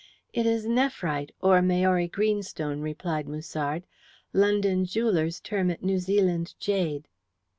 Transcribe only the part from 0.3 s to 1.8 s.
"It is nephrite, or